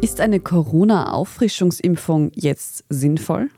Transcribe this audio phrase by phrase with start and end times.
[0.00, 3.50] Ist eine Corona-Auffrischungsimpfung jetzt sinnvoll?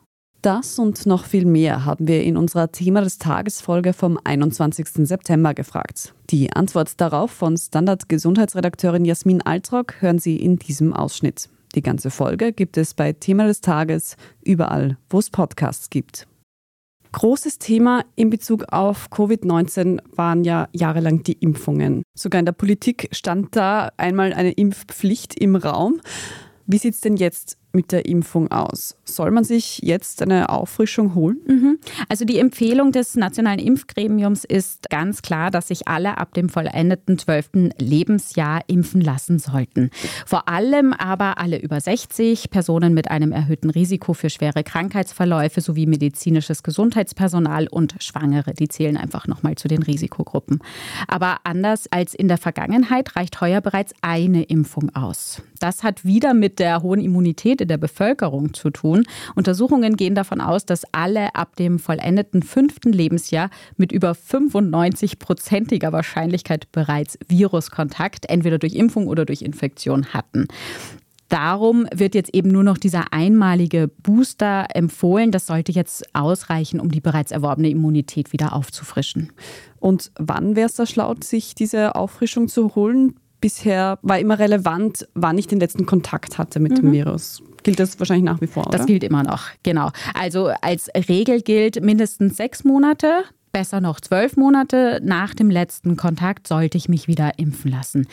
[0.45, 4.89] Das und noch viel mehr haben wir in unserer Thema des Tages Folge vom 21.
[5.09, 6.13] September gefragt.
[6.29, 11.49] Die Antwort darauf von Standard-Gesundheitsredakteurin Jasmin Altrock hören Sie in diesem Ausschnitt.
[11.75, 16.27] Die ganze Folge gibt es bei Thema des Tages überall, wo es Podcasts gibt.
[17.15, 22.03] Großes Thema in Bezug auf Covid-19 waren ja jahrelang die Impfungen.
[22.13, 26.01] Sogar in der Politik stand da einmal eine Impfpflicht im Raum.
[26.67, 28.97] Wie sieht es denn jetzt mit der Impfung aus?
[29.05, 31.39] Soll man sich jetzt eine Auffrischung holen?
[31.47, 31.79] Mhm.
[32.09, 37.19] Also die Empfehlung des Nationalen Impfgremiums ist ganz klar, dass sich alle ab dem vollendeten
[37.19, 37.73] 12.
[37.79, 39.91] Lebensjahr impfen lassen sollten.
[40.27, 45.87] Vor allem aber alle über 60, Personen mit einem erhöhten Risiko für schwere Krankheitsverläufe sowie
[45.87, 48.55] medizinisches Gesundheitspersonal und Schwangere.
[48.55, 50.61] Die zählen einfach nochmal zu den Risikogruppen.
[51.09, 55.43] Aber anders als in der Vergangenheit reicht heuer bereits eine Impfung aus.
[55.61, 59.05] Das hat wieder mit der hohen Immunität in der Bevölkerung zu tun.
[59.35, 66.71] Untersuchungen gehen davon aus, dass alle ab dem vollendeten fünften Lebensjahr mit über 95-prozentiger Wahrscheinlichkeit
[66.73, 70.47] bereits Viruskontakt, entweder durch Impfung oder durch Infektion hatten.
[71.29, 75.33] Darum wird jetzt eben nur noch dieser einmalige Booster empfohlen.
[75.33, 79.33] Das sollte jetzt ausreichen, um die bereits erworbene Immunität wieder aufzufrischen.
[79.81, 83.17] Und wann wäre es da schlau, sich diese Auffrischung zu holen?
[83.41, 86.77] Bisher war immer relevant, wann ich den letzten Kontakt hatte mit mhm.
[86.77, 87.43] dem Virus.
[87.65, 88.69] Gilt das wahrscheinlich nach wie vor?
[88.71, 89.91] Das gilt immer noch, genau.
[90.15, 93.25] Also als Regel gilt mindestens sechs Monate.
[93.55, 98.09] Besser noch zwölf Monate nach dem letzten Kontakt sollte ich mich wieder impfen lassen.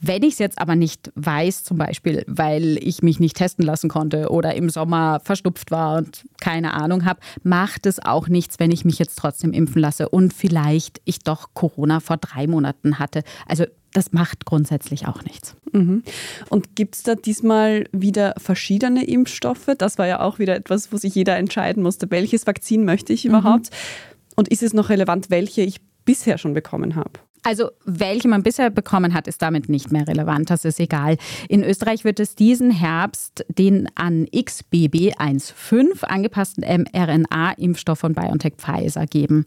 [0.00, 3.88] Wenn ich es jetzt aber nicht weiß, zum Beispiel, weil ich mich nicht testen lassen
[3.88, 8.72] konnte oder im Sommer verstupft war und keine Ahnung habe, macht es auch nichts, wenn
[8.72, 13.22] ich mich jetzt trotzdem impfen lasse und vielleicht ich doch Corona vor drei Monaten hatte.
[13.46, 15.54] Also das macht grundsätzlich auch nichts.
[15.72, 16.02] Mhm.
[16.48, 19.70] Und gibt es da diesmal wieder verschiedene Impfstoffe?
[19.78, 23.24] Das war ja auch wieder etwas, wo sich jeder entscheiden musste, welches Vakzin möchte ich
[23.24, 23.70] überhaupt?
[23.70, 24.09] Mhm.
[24.40, 27.10] Und ist es noch relevant, welche ich bisher schon bekommen habe?
[27.42, 30.48] Also welche man bisher bekommen hat, ist damit nicht mehr relevant.
[30.48, 31.18] Das ist egal.
[31.50, 39.44] In Österreich wird es diesen Herbst den an XBB1.5 angepassten mRNA-Impfstoff von BioNTech Pfizer geben.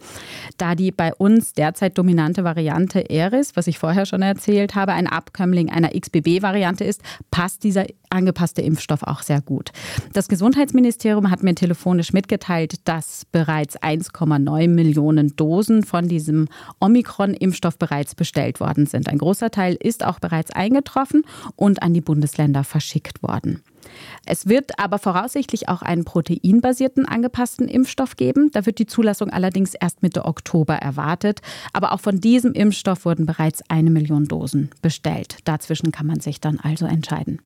[0.58, 5.08] Da die bei uns derzeit dominante Variante Eris, was ich vorher schon erzählt habe, ein
[5.08, 9.72] Abkömmling einer XBB-Variante ist, passt dieser angepasste Impfstoff auch sehr gut.
[10.14, 16.48] Das Gesundheitsministerium hat mir telefonisch mitgeteilt, dass bereits 1,9 Millionen Dosen von diesem
[16.80, 19.10] Omikron-Impfstoff bereits bestellt worden sind.
[19.10, 21.24] Ein großer Teil ist auch bereits eingetroffen
[21.56, 23.62] und an die Bundesländer verschickt worden.
[24.26, 28.50] Es wird aber voraussichtlich auch einen proteinbasierten angepassten Impfstoff geben.
[28.52, 31.42] Da wird die Zulassung allerdings erst Mitte Oktober erwartet.
[31.74, 35.38] Aber auch von diesem Impfstoff wurden bereits eine Million Dosen bestellt.
[35.44, 37.42] Dazwischen kann man sich dann also entscheiden.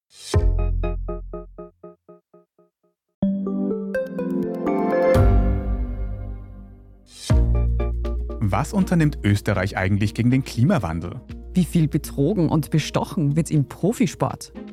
[8.49, 11.19] Was unternimmt Österreich eigentlich gegen den Klimawandel?
[11.53, 14.53] Wie viel betrogen und bestochen wird im Profisport?